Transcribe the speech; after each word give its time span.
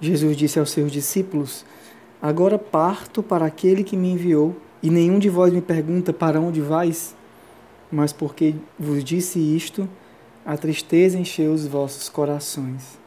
Jesus 0.00 0.36
disse 0.36 0.58
aos 0.58 0.70
seus 0.70 0.90
discípulos: 0.92 1.64
Agora 2.20 2.58
parto 2.58 3.22
para 3.22 3.46
aquele 3.46 3.84
que 3.84 3.96
me 3.96 4.12
enviou, 4.12 4.56
e 4.82 4.90
nenhum 4.90 5.18
de 5.18 5.28
vós 5.28 5.52
me 5.52 5.60
pergunta 5.60 6.12
para 6.12 6.40
onde 6.40 6.60
vais? 6.60 7.16
Mas 7.90 8.12
porque 8.12 8.54
vos 8.78 9.02
disse 9.02 9.38
isto, 9.38 9.88
a 10.44 10.56
tristeza 10.56 11.18
encheu 11.18 11.52
os 11.52 11.66
vossos 11.66 12.08
corações. 12.08 12.98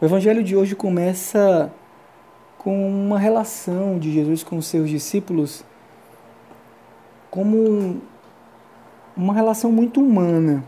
O 0.00 0.04
evangelho 0.04 0.42
de 0.42 0.56
hoje 0.56 0.74
começa 0.74 1.72
com 2.56 2.88
uma 2.88 3.18
relação 3.18 3.98
de 3.98 4.12
Jesus 4.12 4.42
com 4.42 4.58
os 4.58 4.66
seus 4.66 4.88
discípulos 4.88 5.64
como 7.30 8.00
uma 9.16 9.34
relação 9.34 9.70
muito 9.70 10.00
humana. 10.00 10.64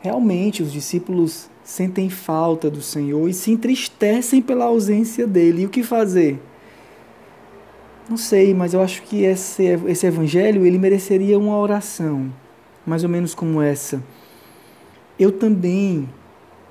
Realmente, 0.00 0.62
os 0.62 0.72
discípulos 0.72 1.49
sentem 1.62 2.08
falta 2.10 2.70
do 2.70 2.82
Senhor 2.82 3.28
e 3.28 3.34
se 3.34 3.50
entristecem 3.50 4.40
pela 4.42 4.66
ausência 4.66 5.26
dele. 5.26 5.62
E 5.62 5.66
o 5.66 5.70
que 5.70 5.82
fazer? 5.82 6.40
Não 8.08 8.16
sei, 8.16 8.52
mas 8.52 8.74
eu 8.74 8.82
acho 8.82 9.02
que 9.02 9.22
esse, 9.22 9.64
esse 9.86 10.06
evangelho 10.06 10.66
ele 10.66 10.78
mereceria 10.78 11.38
uma 11.38 11.56
oração, 11.56 12.32
mais 12.84 13.04
ou 13.04 13.08
menos 13.08 13.34
como 13.34 13.62
essa. 13.62 14.02
Eu 15.18 15.30
também 15.30 16.08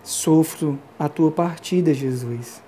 sofro 0.03 0.77
a 0.97 1.07
tua 1.07 1.31
partida, 1.31 1.93
Jesus. 1.93 2.61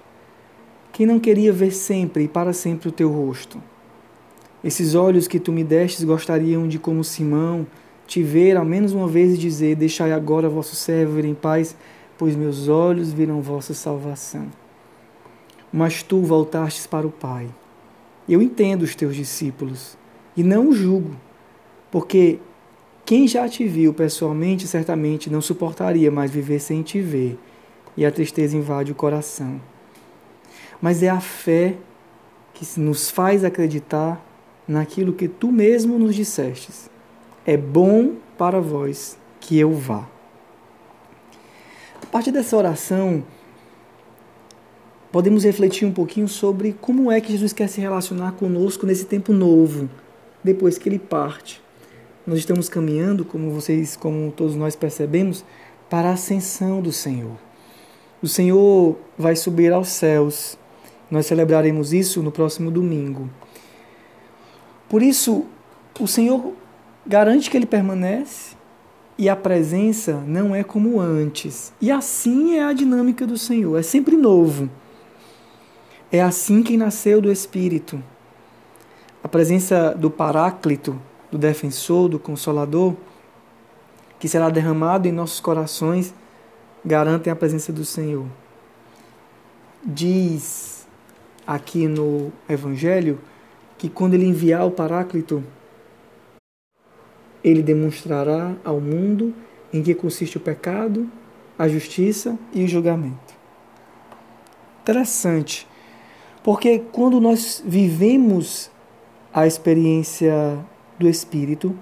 Quem 0.93 1.05
não 1.05 1.19
queria 1.19 1.51
ver 1.51 1.71
sempre 1.71 2.23
e 2.23 2.27
para 2.27 2.53
sempre 2.53 2.87
o 2.87 2.91
teu 2.91 3.09
rosto? 3.09 3.61
Esses 4.63 4.93
olhos 4.93 5.27
que 5.27 5.39
tu 5.39 5.51
me 5.51 5.63
destes 5.63 6.03
gostariam 6.03 6.67
de, 6.67 6.77
como 6.77 7.03
Simão, 7.03 7.65
te 8.05 8.21
ver 8.21 8.57
ao 8.57 8.65
menos 8.65 8.93
uma 8.93 9.07
vez 9.07 9.33
e 9.33 9.37
dizer: 9.37 9.75
Deixai 9.75 10.11
agora 10.11 10.47
vosso 10.47 10.75
servo 10.75 11.15
vir 11.15 11.25
em 11.25 11.33
paz, 11.33 11.75
pois 12.21 12.35
meus 12.35 12.67
olhos 12.67 13.11
viram 13.11 13.41
vossa 13.41 13.73
salvação. 13.73 14.45
Mas 15.73 16.03
tu 16.03 16.21
voltastes 16.21 16.85
para 16.85 17.07
o 17.07 17.09
Pai. 17.09 17.49
Eu 18.29 18.43
entendo 18.43 18.83
os 18.83 18.93
teus 18.93 19.15
discípulos 19.15 19.97
e 20.37 20.43
não 20.43 20.69
os 20.69 20.77
julgo, 20.77 21.15
porque 21.89 22.37
quem 23.03 23.27
já 23.27 23.49
te 23.49 23.67
viu 23.67 23.91
pessoalmente 23.91 24.67
certamente 24.67 25.31
não 25.31 25.41
suportaria 25.41 26.11
mais 26.11 26.29
viver 26.29 26.59
sem 26.59 26.83
te 26.83 27.01
ver, 27.01 27.39
e 27.97 28.05
a 28.05 28.11
tristeza 28.11 28.55
invade 28.55 28.91
o 28.91 28.95
coração. 28.95 29.59
Mas 30.79 31.01
é 31.01 31.09
a 31.09 31.19
fé 31.19 31.75
que 32.53 32.79
nos 32.79 33.09
faz 33.09 33.43
acreditar 33.43 34.23
naquilo 34.67 35.11
que 35.11 35.27
tu 35.27 35.51
mesmo 35.51 35.97
nos 35.97 36.13
dissestes. 36.13 36.87
É 37.47 37.57
bom 37.57 38.13
para 38.37 38.61
vós 38.61 39.17
que 39.39 39.57
eu 39.57 39.73
vá. 39.73 40.07
A 42.03 42.05
partir 42.07 42.31
dessa 42.31 42.57
oração, 42.57 43.23
podemos 45.11 45.43
refletir 45.43 45.85
um 45.85 45.91
pouquinho 45.91 46.27
sobre 46.27 46.73
como 46.73 47.11
é 47.11 47.19
que 47.21 47.31
Jesus 47.31 47.53
quer 47.53 47.67
se 47.67 47.79
relacionar 47.81 48.33
conosco 48.33 48.85
nesse 48.85 49.05
tempo 49.05 49.33
novo, 49.33 49.89
depois 50.43 50.77
que 50.77 50.89
ele 50.89 50.99
parte. 50.99 51.61
Nós 52.25 52.39
estamos 52.39 52.69
caminhando, 52.69 53.25
como 53.25 53.51
vocês, 53.51 53.95
como 53.95 54.31
todos 54.31 54.55
nós 54.55 54.75
percebemos, 54.75 55.43
para 55.89 56.09
a 56.09 56.13
ascensão 56.13 56.81
do 56.81 56.91
Senhor. 56.91 57.37
O 58.21 58.27
Senhor 58.27 58.97
vai 59.17 59.35
subir 59.35 59.73
aos 59.73 59.89
céus. 59.89 60.57
Nós 61.09 61.25
celebraremos 61.25 61.91
isso 61.91 62.21
no 62.21 62.31
próximo 62.31 62.69
domingo. 62.69 63.29
Por 64.87 65.01
isso, 65.01 65.45
o 65.99 66.07
Senhor 66.07 66.53
garante 67.05 67.49
que 67.49 67.57
ele 67.57 67.65
permanece 67.65 68.55
e 69.21 69.29
a 69.29 69.35
presença 69.35 70.13
não 70.25 70.55
é 70.55 70.63
como 70.63 70.99
antes. 70.99 71.71
E 71.79 71.91
assim 71.91 72.55
é 72.55 72.63
a 72.63 72.73
dinâmica 72.73 73.27
do 73.27 73.37
Senhor, 73.37 73.77
é 73.77 73.83
sempre 73.83 74.17
novo. 74.17 74.67
É 76.11 76.19
assim 76.19 76.63
que 76.63 76.75
nasceu 76.75 77.21
do 77.21 77.31
Espírito. 77.31 78.03
A 79.23 79.27
presença 79.27 79.93
do 79.93 80.09
Paráclito, 80.09 80.99
do 81.29 81.37
Defensor, 81.37 82.09
do 82.09 82.17
Consolador, 82.17 82.95
que 84.19 84.27
será 84.27 84.49
derramado 84.49 85.07
em 85.07 85.11
nossos 85.11 85.39
corações, 85.39 86.15
garantem 86.83 87.31
a 87.31 87.35
presença 87.35 87.71
do 87.71 87.85
Senhor. 87.85 88.25
Diz 89.85 90.87
aqui 91.45 91.87
no 91.87 92.33
Evangelho 92.49 93.19
que 93.77 93.87
quando 93.87 94.15
ele 94.15 94.25
enviar 94.25 94.65
o 94.65 94.71
Paráclito, 94.71 95.43
ele 97.43 97.61
demonstrará 97.61 98.55
ao 98.63 98.79
mundo 98.79 99.33
em 99.73 99.81
que 99.81 99.95
consiste 99.95 100.37
o 100.37 100.39
pecado, 100.41 101.09
a 101.57 101.67
justiça 101.67 102.37
e 102.53 102.63
o 102.63 102.67
julgamento. 102.67 103.33
Interessante, 104.81 105.67
porque 106.43 106.79
quando 106.91 107.19
nós 107.19 107.63
vivemos 107.65 108.71
a 109.33 109.45
experiência 109.45 110.57
do 110.97 111.07
Espírito, 111.07 111.75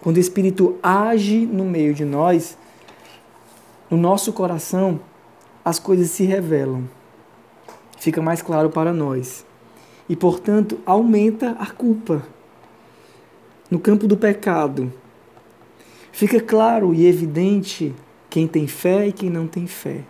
quando 0.00 0.16
o 0.16 0.20
Espírito 0.20 0.78
age 0.82 1.46
no 1.46 1.64
meio 1.64 1.94
de 1.94 2.04
nós, 2.04 2.56
no 3.90 3.96
nosso 3.96 4.32
coração, 4.32 5.00
as 5.64 5.78
coisas 5.78 6.10
se 6.10 6.24
revelam. 6.24 6.88
Fica 7.98 8.22
mais 8.22 8.40
claro 8.42 8.70
para 8.70 8.92
nós. 8.92 9.44
E, 10.08 10.14
portanto, 10.14 10.78
aumenta 10.86 11.56
a 11.58 11.66
culpa. 11.66 12.22
No 13.68 13.80
campo 13.80 14.06
do 14.06 14.16
pecado, 14.16 14.92
Fica 16.16 16.40
claro 16.40 16.94
e 16.94 17.06
evidente 17.06 17.94
quem 18.30 18.46
tem 18.46 18.66
fé 18.66 19.08
e 19.08 19.12
quem 19.12 19.28
não 19.28 19.46
tem 19.46 19.66
fé. 19.66 20.00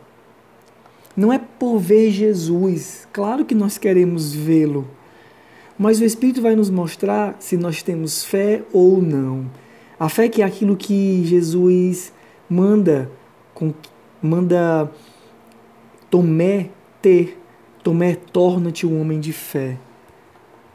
Não 1.16 1.32
é 1.32 1.40
por 1.58 1.80
ver 1.80 2.12
Jesus, 2.12 3.08
claro 3.12 3.44
que 3.44 3.56
nós 3.56 3.76
queremos 3.76 4.32
vê-lo, 4.32 4.86
mas 5.76 6.00
o 6.00 6.04
Espírito 6.04 6.40
vai 6.40 6.54
nos 6.54 6.70
mostrar 6.70 7.34
se 7.40 7.56
nós 7.56 7.82
temos 7.82 8.24
fé 8.24 8.62
ou 8.72 9.02
não. 9.02 9.50
A 9.98 10.08
fé 10.08 10.28
que 10.28 10.42
é 10.42 10.44
aquilo 10.44 10.76
que 10.76 11.24
Jesus 11.24 12.12
manda, 12.48 13.10
manda 14.22 14.88
Tomé 16.08 16.70
ter. 17.02 17.36
Tomé, 17.82 18.14
torna-te 18.14 18.86
um 18.86 19.00
homem 19.00 19.18
de 19.18 19.32
fé. 19.32 19.76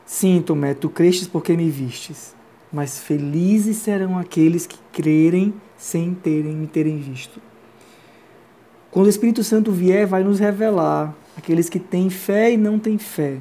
Sim, 0.06 0.44
Tomé, 0.46 0.74
tu 0.74 0.90
crestes 0.90 1.26
porque 1.26 1.56
me 1.56 1.70
vistes 1.70 2.36
mas 2.72 3.00
felizes 3.00 3.78
serão 3.78 4.18
aqueles 4.18 4.66
que 4.66 4.78
crerem 4.92 5.54
sem 5.78 6.14
terem 6.14 6.56
me 6.56 6.68
terem 6.68 6.98
visto. 6.98 7.42
Quando 8.92 9.08
o 9.08 9.10
Espírito 9.10 9.44
Santo 9.44 9.72
vier, 9.72 10.06
vai 10.06 10.24
nos 10.24 10.40
revelar 10.40 11.16
aqueles 11.38 11.70
que 11.70 11.80
têm 11.80 12.10
fé 12.10 12.52
e 12.52 12.58
não 12.58 12.78
têm 12.78 12.98
fé. 12.98 13.40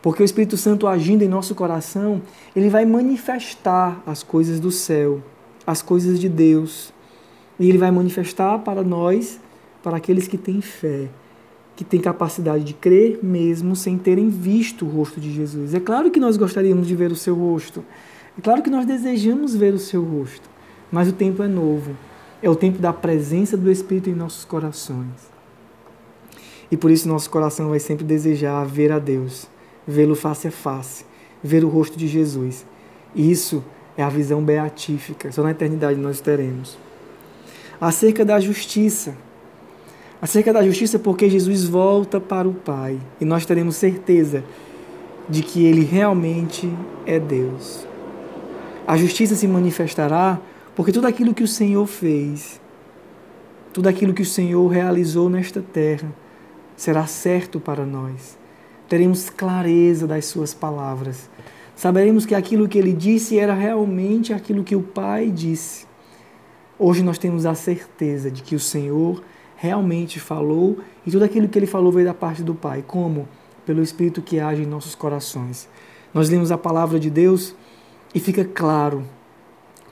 Porque 0.00 0.22
o 0.22 0.24
Espírito 0.24 0.56
Santo 0.56 0.86
agindo 0.86 1.22
em 1.22 1.28
nosso 1.28 1.54
coração, 1.54 2.22
ele 2.54 2.68
vai 2.68 2.86
manifestar 2.86 4.00
as 4.06 4.22
coisas 4.22 4.60
do 4.60 4.70
céu, 4.70 5.22
as 5.66 5.82
coisas 5.82 6.20
de 6.20 6.28
Deus. 6.28 6.92
E 7.58 7.68
ele 7.68 7.78
vai 7.78 7.90
manifestar 7.90 8.60
para 8.60 8.82
nós, 8.82 9.40
para 9.82 9.96
aqueles 9.96 10.28
que 10.28 10.38
têm 10.38 10.60
fé, 10.60 11.08
que 11.78 11.84
têm 11.84 12.00
capacidade 12.00 12.64
de 12.64 12.74
crer 12.74 13.20
mesmo 13.22 13.76
sem 13.76 13.96
terem 13.96 14.28
visto 14.28 14.84
o 14.84 14.88
rosto 14.88 15.20
de 15.20 15.32
Jesus. 15.32 15.74
É 15.74 15.78
claro 15.78 16.10
que 16.10 16.18
nós 16.18 16.36
gostaríamos 16.36 16.88
de 16.88 16.96
ver 16.96 17.12
o 17.12 17.14
seu 17.14 17.36
rosto. 17.36 17.84
É 18.36 18.40
claro 18.42 18.64
que 18.64 18.68
nós 18.68 18.84
desejamos 18.84 19.54
ver 19.54 19.72
o 19.74 19.78
seu 19.78 20.02
rosto, 20.02 20.50
mas 20.90 21.06
o 21.06 21.12
tempo 21.12 21.40
é 21.40 21.46
novo. 21.46 21.96
É 22.42 22.50
o 22.50 22.56
tempo 22.56 22.80
da 22.80 22.92
presença 22.92 23.56
do 23.56 23.70
Espírito 23.70 24.10
em 24.10 24.12
nossos 24.12 24.44
corações. 24.44 25.30
E 26.68 26.76
por 26.76 26.90
isso 26.90 27.06
nosso 27.06 27.30
coração 27.30 27.68
vai 27.68 27.78
sempre 27.78 28.04
desejar 28.04 28.66
ver 28.66 28.90
a 28.90 28.98
Deus, 28.98 29.46
vê-lo 29.86 30.16
face 30.16 30.48
a 30.48 30.50
face, 30.50 31.04
ver 31.40 31.64
o 31.64 31.68
rosto 31.68 31.96
de 31.96 32.08
Jesus. 32.08 32.66
E 33.14 33.30
isso 33.30 33.62
é 33.96 34.02
a 34.02 34.08
visão 34.08 34.42
beatífica, 34.42 35.30
só 35.30 35.44
na 35.44 35.52
eternidade 35.52 35.96
nós 35.96 36.20
teremos. 36.20 36.76
Acerca 37.80 38.24
da 38.24 38.40
justiça. 38.40 39.27
Acerca 40.20 40.52
da 40.52 40.64
justiça, 40.64 40.98
porque 40.98 41.30
Jesus 41.30 41.64
volta 41.64 42.20
para 42.20 42.48
o 42.48 42.52
Pai 42.52 42.98
e 43.20 43.24
nós 43.24 43.46
teremos 43.46 43.76
certeza 43.76 44.42
de 45.28 45.42
que 45.42 45.64
Ele 45.64 45.84
realmente 45.84 46.68
é 47.06 47.20
Deus. 47.20 47.86
A 48.84 48.96
justiça 48.96 49.36
se 49.36 49.46
manifestará 49.46 50.40
porque 50.74 50.90
tudo 50.90 51.06
aquilo 51.06 51.34
que 51.34 51.42
o 51.44 51.48
Senhor 51.48 51.86
fez, 51.86 52.60
tudo 53.72 53.88
aquilo 53.88 54.12
que 54.12 54.22
o 54.22 54.26
Senhor 54.26 54.66
realizou 54.66 55.28
nesta 55.28 55.62
terra, 55.62 56.12
será 56.76 57.06
certo 57.06 57.60
para 57.60 57.86
nós. 57.86 58.36
Teremos 58.88 59.30
clareza 59.30 60.06
das 60.06 60.24
Suas 60.24 60.52
palavras. 60.52 61.30
Saberemos 61.76 62.26
que 62.26 62.34
aquilo 62.34 62.66
que 62.66 62.78
Ele 62.78 62.92
disse 62.92 63.38
era 63.38 63.54
realmente 63.54 64.32
aquilo 64.32 64.64
que 64.64 64.74
o 64.74 64.82
Pai 64.82 65.30
disse. 65.30 65.86
Hoje 66.76 67.04
nós 67.04 67.18
temos 67.18 67.46
a 67.46 67.54
certeza 67.54 68.30
de 68.30 68.42
que 68.42 68.56
o 68.56 68.60
Senhor 68.60 69.22
realmente 69.58 70.20
falou 70.20 70.78
e 71.04 71.10
tudo 71.10 71.24
aquilo 71.24 71.48
que 71.48 71.58
Ele 71.58 71.66
falou 71.66 71.90
veio 71.90 72.06
da 72.06 72.14
parte 72.14 72.44
do 72.44 72.54
Pai. 72.54 72.84
Como? 72.86 73.28
Pelo 73.66 73.82
Espírito 73.82 74.22
que 74.22 74.38
age 74.38 74.62
em 74.62 74.66
nossos 74.66 74.94
corações. 74.94 75.68
Nós 76.14 76.30
lemos 76.30 76.52
a 76.52 76.56
palavra 76.56 76.98
de 76.98 77.10
Deus 77.10 77.54
e 78.14 78.20
fica 78.20 78.44
claro, 78.44 79.04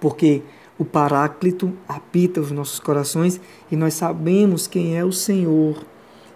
porque 0.00 0.42
o 0.78 0.84
Paráclito 0.84 1.72
habita 1.86 2.40
os 2.40 2.52
nossos 2.52 2.78
corações 2.78 3.40
e 3.70 3.76
nós 3.76 3.94
sabemos 3.94 4.68
quem 4.68 4.96
é 4.96 5.04
o 5.04 5.12
Senhor. 5.12 5.84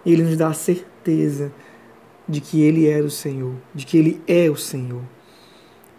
Ele 0.05 0.23
nos 0.23 0.35
dá 0.35 0.49
a 0.49 0.53
certeza 0.53 1.53
de 2.27 2.41
que 2.41 2.61
Ele 2.61 2.85
era 2.87 3.05
o 3.05 3.09
Senhor, 3.09 3.55
de 3.73 3.85
que 3.85 3.97
Ele 3.97 4.21
é 4.27 4.49
o 4.49 4.57
Senhor. 4.57 5.01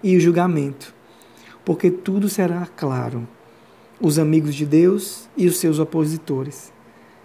E 0.02 0.16
o 0.16 0.20
julgamento, 0.20 0.94
porque 1.64 1.90
tudo 1.90 2.28
será 2.28 2.66
claro. 2.76 3.26
Os 4.00 4.18
amigos 4.18 4.54
de 4.54 4.66
Deus 4.66 5.28
e 5.36 5.46
os 5.46 5.56
seus 5.58 5.78
opositores. 5.78 6.71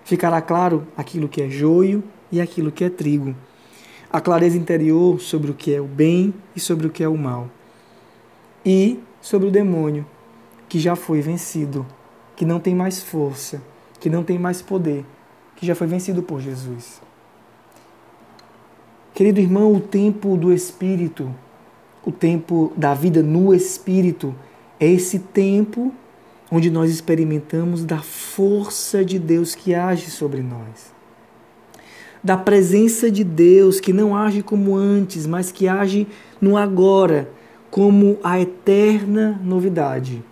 Ficará 0.07 0.42
claro 0.42 0.88
aquilo 0.95 1.27
que 1.27 1.42
é 1.42 1.50
joio 1.50 2.01
e 2.31 2.39
aquilo 2.39 2.71
que 2.71 2.86
é 2.86 2.89
trigo. 2.89 3.36
A 4.09 4.21
clareza 4.21 4.57
interior 4.57 5.19
sobre 5.19 5.51
o 5.51 5.54
que 5.54 5.75
é 5.75 5.81
o 5.81 5.83
bem 5.83 6.33
e 6.56 6.62
sobre 6.62 6.88
o 6.88 6.89
que 6.89 7.04
é 7.04 7.09
o 7.09 7.18
mal. 7.18 7.50
E 8.65 9.01
sobre 9.19 9.50
o 9.50 9.51
demônio, 9.51 10.06
que 10.69 10.80
já 10.80 10.95
foi 10.95 11.19
vencido, 11.19 11.86
que 12.38 12.45
não 12.45 12.57
tem 12.57 12.74
mais 12.74 13.04
força, 13.04 13.62
que 14.00 14.09
não 14.09 14.24
tem 14.24 14.39
mais 14.39 14.62
poder, 14.62 15.04
que 15.57 15.65
já 15.65 15.75
foi 15.75 15.88
vencido 15.88 16.24
por 16.24 16.39
Jesus. 16.39 17.01
Querido 19.13 19.42
irmão, 19.42 19.75
o 19.75 19.81
tempo 19.81 20.38
do 20.38 20.53
Espírito, 20.53 21.30
o 22.06 22.13
tempo 22.13 22.71
da 22.77 22.94
vida 22.94 23.21
no 23.21 23.53
Espírito, 23.53 24.33
é 24.80 24.88
esse 24.88 25.19
tempo 25.19 25.94
onde 26.52 26.70
nós 26.70 26.90
experimentamos 26.90 27.84
da 27.84 28.00
força 28.00 29.04
de 29.04 29.20
Deus 29.20 29.54
que 29.54 29.76
age 29.76 30.10
sobre 30.10 30.42
nós. 30.42 30.94
Da 32.24 32.38
presença 32.38 33.12
de 33.12 33.24
Deus 33.24 33.80
que 33.80 33.94
não 33.94 34.16
age 34.16 34.42
como 34.42 34.76
antes, 34.76 35.28
mas 35.28 35.52
que 35.52 35.68
age 35.68 36.08
no 36.42 36.58
agora, 36.58 37.30
como 37.70 38.18
a 38.24 38.40
eterna 38.40 39.40
novidade. 39.44 40.24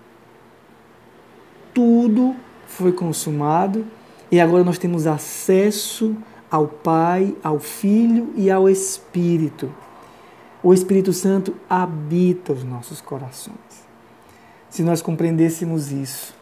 Tudo 1.73 2.35
foi 2.65 2.91
consumado 2.91 3.85
e 4.31 4.39
agora 4.39 4.63
nós 4.63 4.77
temos 4.77 5.05
acesso 5.05 6.15
ao 6.49 6.67
Pai, 6.67 7.35
ao 7.43 7.59
Filho 7.59 8.33
e 8.35 8.49
ao 8.49 8.69
Espírito. 8.69 9.71
O 10.63 10.73
Espírito 10.73 11.13
Santo 11.13 11.55
habita 11.69 12.53
os 12.53 12.63
nossos 12.63 13.01
corações. 13.01 13.84
Se 14.75 14.83
nós 14.83 15.01
compreendêssemos 15.01 15.89
isso, 15.89 16.35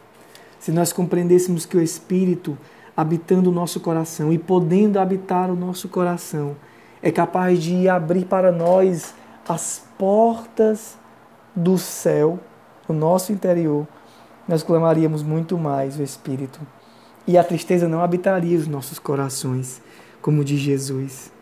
se 0.58 0.72
nós 0.72 0.92
compreendêssemos 0.92 1.64
que 1.64 1.76
o 1.76 1.80
Espírito, 1.80 2.58
habitando 2.96 3.48
o 3.48 3.52
nosso 3.52 3.78
coração 3.78 4.32
e 4.32 4.38
podendo 4.38 4.98
habitar 4.98 5.48
o 5.52 5.54
nosso 5.54 5.88
coração, 5.88 6.56
é 7.00 7.12
capaz 7.12 7.62
de 7.62 7.88
abrir 7.88 8.24
para 8.24 8.50
nós 8.50 9.14
as 9.48 9.86
portas 9.96 10.98
do 11.54 11.78
céu, 11.78 12.40
no 12.88 12.94
nosso 12.96 13.32
interior, 13.32 13.86
nós 14.48 14.64
clamaríamos 14.64 15.22
muito 15.22 15.56
mais 15.56 15.96
o 15.96 16.02
Espírito. 16.02 16.58
E 17.28 17.38
a 17.38 17.44
tristeza 17.44 17.88
não 17.88 18.02
habitaria 18.02 18.58
os 18.58 18.66
nossos 18.66 18.98
corações 18.98 19.80
como 20.20 20.42
diz 20.42 20.58
Jesus. 20.58 21.33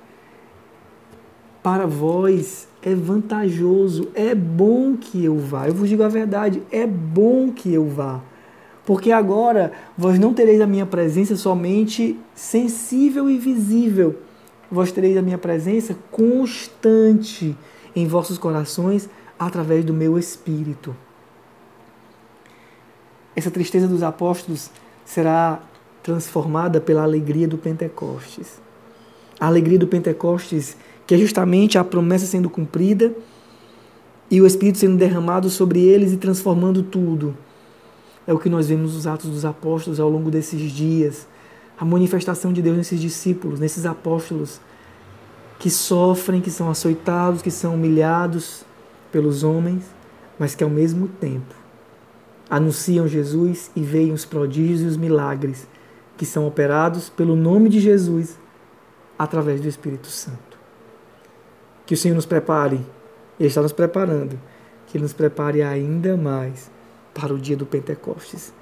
Para 1.63 1.87
vós 1.87 2.67
é 2.83 2.95
vantajoso, 2.95 4.09
é 4.15 4.35
bom 4.35 4.97
que 4.97 5.25
eu 5.25 5.39
vá. 5.39 5.69
Eu 5.69 5.75
vos 5.75 5.89
digo 5.89 6.03
a 6.03 6.09
verdade, 6.09 6.63
é 6.71 6.87
bom 6.87 7.53
que 7.53 7.73
eu 7.73 7.87
vá. 7.87 8.21
Porque 8.85 9.13
agora 9.13 9.73
vós 9.97 10.19
não 10.19 10.35
tereis 10.35 10.61
a 10.61 10.67
minha 10.67 10.85
presença 10.85 11.37
somente 11.37 12.19
sensível 12.35 13.31
e 13.31 13.39
visível, 13.39 14.19
vós 14.69 14.91
tereis 14.91 15.17
a 15.17 15.23
minha 15.23 15.39
presença 15.39 15.97
constante 16.11 17.57
em 17.95 18.07
vossos 18.09 18.39
corações 18.39 19.09
através 19.39 19.85
do 19.85 19.95
meu 19.95 20.19
espírito. 20.19 20.97
Essa 23.37 23.51
tristeza 23.51 23.87
dos 23.87 24.03
apóstolos 24.03 24.69
será 25.05 25.61
transformada 26.03 26.81
pela 26.81 27.05
alegria 27.05 27.47
do 27.47 27.57
Pentecostes 27.57 28.61
a 29.43 29.47
alegria 29.47 29.77
do 29.77 29.89
Pentecostes, 29.89 30.77
que 31.13 31.17
é 31.17 31.19
justamente 31.19 31.77
a 31.77 31.85
promessa 31.85 32.25
sendo 32.25 32.49
cumprida 32.49 33.13
e 34.31 34.41
o 34.41 34.47
Espírito 34.47 34.79
sendo 34.79 34.97
derramado 34.97 35.51
sobre 35.51 35.79
eles 35.79 36.11
e 36.11 36.17
transformando 36.17 36.83
tudo. 36.83 37.37
É 38.27 38.33
o 38.33 38.39
que 38.39 38.49
nós 38.49 38.69
vemos 38.69 38.95
nos 38.95 39.07
Atos 39.07 39.29
dos 39.29 39.45
Apóstolos 39.45 40.01
ao 40.01 40.09
longo 40.09 40.31
desses 40.31 40.73
dias. 40.73 41.29
A 41.79 41.85
manifestação 41.85 42.51
de 42.51 42.63
Deus 42.63 42.79
nesses 42.79 42.99
discípulos, 42.99 43.61
nesses 43.61 43.85
apóstolos 43.85 44.59
que 45.59 45.69
sofrem, 45.69 46.41
que 46.41 46.51
são 46.51 46.71
açoitados, 46.71 47.43
que 47.43 47.51
são 47.51 47.75
humilhados 47.75 48.65
pelos 49.13 49.45
homens, 49.45 49.85
mas 50.39 50.55
que 50.55 50.65
ao 50.65 50.71
mesmo 50.71 51.09
tempo 51.09 51.55
anunciam 52.49 53.07
Jesus 53.07 53.71
e 53.77 53.83
veem 53.83 54.13
os 54.13 54.25
prodígios 54.25 54.81
e 54.81 54.87
os 54.87 54.97
milagres 54.97 55.69
que 56.17 56.25
são 56.25 56.47
operados 56.47 57.11
pelo 57.11 57.37
nome 57.37 57.69
de 57.69 57.81
Jesus 57.81 58.39
através 59.19 59.61
do 59.61 59.69
Espírito 59.69 60.07
Santo. 60.07 60.52
Que 61.87 61.95
o 61.95 61.97
Senhor 61.97 62.15
nos 62.15 62.27
prepare, 62.27 62.81
Ele 63.39 63.49
está 63.49 63.63
nos 63.63 63.73
preparando, 63.73 64.39
que 64.87 64.97
Ele 64.97 65.03
nos 65.03 65.13
prepare 65.13 65.63
ainda 65.63 66.17
mais 66.17 66.71
para 67.15 67.33
o 67.33 67.39
dia 67.39 67.57
do 67.57 67.67
Pentecostes. 67.67 68.53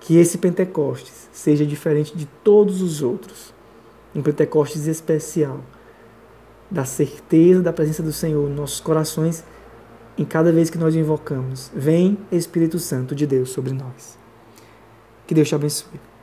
Que 0.00 0.16
esse 0.18 0.38
Pentecostes 0.38 1.28
seja 1.32 1.64
diferente 1.64 2.16
de 2.16 2.26
todos 2.44 2.82
os 2.82 3.02
outros, 3.02 3.54
um 4.14 4.22
Pentecostes 4.22 4.86
especial, 4.86 5.60
da 6.70 6.84
certeza 6.84 7.62
da 7.62 7.72
presença 7.72 8.02
do 8.02 8.12
Senhor 8.12 8.48
nos 8.48 8.56
nossos 8.56 8.80
corações 8.80 9.44
em 10.18 10.24
cada 10.24 10.50
vez 10.50 10.70
que 10.70 10.78
nós 10.78 10.94
invocamos. 10.94 11.70
Vem 11.74 12.18
Espírito 12.32 12.78
Santo 12.78 13.14
de 13.14 13.26
Deus 13.26 13.50
sobre 13.50 13.72
nós. 13.72 14.18
Que 15.26 15.34
Deus 15.34 15.48
te 15.48 15.54
abençoe. 15.54 16.15